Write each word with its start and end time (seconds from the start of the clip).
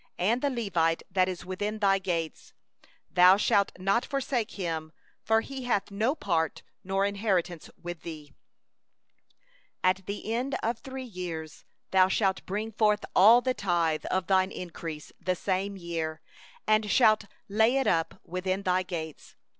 27And 0.17 0.41
the 0.41 0.63
Levite 0.63 1.03
that 1.11 1.29
is 1.29 1.45
within 1.45 1.77
thy 1.77 1.99
gates, 1.99 2.53
thou 3.11 3.37
shalt 3.37 3.71
not 3.77 4.03
forsake 4.03 4.49
him; 4.53 4.91
for 5.21 5.41
he 5.41 5.65
hath 5.65 5.91
no 5.91 6.15
portion 6.15 6.65
nor 6.83 7.05
inheritance 7.05 7.69
with 7.79 8.01
thee. 8.01 8.33
28At 9.83 10.05
the 10.07 10.33
end 10.33 10.55
of 10.63 10.77
every 10.87 11.03
three 11.03 11.03
years, 11.03 11.53
even 11.53 11.65
in 11.65 11.65
the 11.65 11.75
same 11.75 11.85
year, 11.85 11.91
thou 11.91 12.07
shalt 12.07 12.45
bring 12.47 12.71
forth 12.71 13.05
all 13.15 13.41
the 13.41 13.53
tithe 13.53 14.05
of 14.09 14.25
thine 14.25 14.51
increase, 14.51 15.11
and 15.45 16.89
shall 16.89 17.19
lay 17.47 17.77
it 17.77 17.85
up 17.85 18.19
within 18.25 18.63
thy 18.63 18.81
gates. 18.81 19.35